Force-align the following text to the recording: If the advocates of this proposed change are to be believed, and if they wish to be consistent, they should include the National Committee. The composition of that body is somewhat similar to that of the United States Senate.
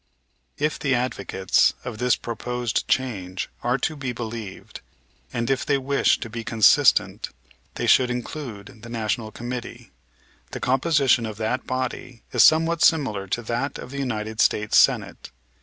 If 0.57 0.79
the 0.79 0.95
advocates 0.95 1.75
of 1.85 1.99
this 1.99 2.15
proposed 2.15 2.87
change 2.87 3.49
are 3.61 3.77
to 3.77 3.95
be 3.95 4.13
believed, 4.13 4.81
and 5.31 5.47
if 5.47 5.63
they 5.63 5.77
wish 5.77 6.19
to 6.21 6.27
be 6.27 6.43
consistent, 6.43 7.29
they 7.75 7.85
should 7.85 8.09
include 8.09 8.79
the 8.81 8.89
National 8.89 9.31
Committee. 9.31 9.91
The 10.53 10.59
composition 10.59 11.27
of 11.27 11.37
that 11.37 11.67
body 11.67 12.23
is 12.31 12.41
somewhat 12.41 12.81
similar 12.81 13.27
to 13.27 13.43
that 13.43 13.77
of 13.77 13.91
the 13.91 13.99
United 13.99 14.41
States 14.41 14.75
Senate. 14.75 15.29